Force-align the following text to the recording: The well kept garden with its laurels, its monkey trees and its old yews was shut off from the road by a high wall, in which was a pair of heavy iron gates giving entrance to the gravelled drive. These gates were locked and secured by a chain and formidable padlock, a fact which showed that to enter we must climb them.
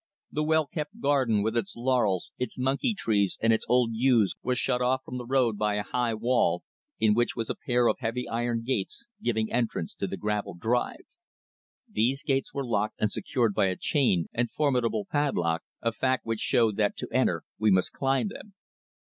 The 0.31 0.41
well 0.41 0.65
kept 0.65 0.99
garden 0.99 1.43
with 1.43 1.55
its 1.55 1.75
laurels, 1.75 2.31
its 2.39 2.57
monkey 2.57 2.95
trees 2.95 3.37
and 3.39 3.53
its 3.53 3.67
old 3.69 3.91
yews 3.93 4.33
was 4.41 4.57
shut 4.57 4.81
off 4.81 5.03
from 5.05 5.19
the 5.19 5.27
road 5.27 5.59
by 5.59 5.75
a 5.75 5.83
high 5.83 6.15
wall, 6.15 6.63
in 6.99 7.13
which 7.13 7.35
was 7.35 7.51
a 7.51 7.55
pair 7.67 7.85
of 7.85 7.97
heavy 7.99 8.27
iron 8.27 8.63
gates 8.65 9.05
giving 9.21 9.53
entrance 9.53 9.93
to 9.93 10.07
the 10.07 10.17
gravelled 10.17 10.59
drive. 10.59 11.05
These 11.87 12.23
gates 12.23 12.51
were 12.51 12.65
locked 12.65 12.95
and 12.99 13.11
secured 13.11 13.53
by 13.53 13.67
a 13.67 13.75
chain 13.77 14.25
and 14.33 14.49
formidable 14.49 15.05
padlock, 15.05 15.61
a 15.83 15.91
fact 15.91 16.25
which 16.25 16.39
showed 16.39 16.77
that 16.77 16.97
to 16.97 17.07
enter 17.13 17.43
we 17.59 17.69
must 17.69 17.93
climb 17.93 18.29
them. 18.29 18.55